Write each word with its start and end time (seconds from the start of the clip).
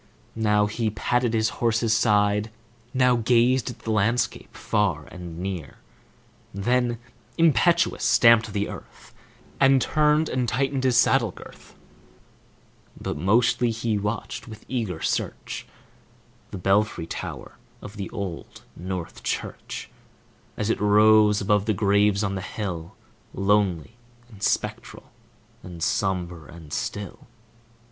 Now 0.35 0.65
he 0.65 0.89
patted 0.89 1.35
his 1.35 1.49
horse's 1.61 1.95
side, 1.95 2.49
Now 2.91 3.17
gazed 3.17 3.69
at 3.69 3.77
the 3.81 3.91
landscape 3.91 4.51
far 4.57 5.03
and 5.11 5.37
near, 5.37 5.77
Then, 6.55 6.97
impetuous, 7.37 8.03
stamped 8.03 8.51
the 8.51 8.67
earth, 8.67 9.13
And 9.59 9.79
turned 9.79 10.27
and 10.27 10.49
tightened 10.49 10.85
his 10.85 10.97
saddle 10.97 11.29
girth; 11.29 11.75
But 12.99 13.15
mostly 13.15 13.69
he 13.69 13.99
watched 13.99 14.47
with 14.47 14.65
eager 14.67 15.03
search 15.03 15.67
The 16.49 16.57
belfry 16.57 17.05
tower 17.05 17.59
of 17.79 17.95
the 17.95 18.09
Old 18.09 18.63
North 18.75 19.21
Church, 19.21 19.87
As 20.57 20.71
it 20.71 20.81
rose 20.81 21.41
above 21.41 21.65
the 21.67 21.75
graves 21.75 22.23
on 22.23 22.33
the 22.33 22.41
hill, 22.41 22.95
Lonely 23.35 23.97
and 24.29 24.41
spectral 24.41 25.11
and 25.61 25.83
sombre 25.83 26.51
and 26.51 26.73
still. 26.73 27.27